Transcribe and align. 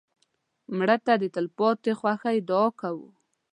مړه 0.77 0.97
ته 1.05 1.13
د 1.21 1.23
تلپاتې 1.35 1.91
خوښۍ 1.99 2.37
دعا 2.49 2.67
کوو 2.79 3.09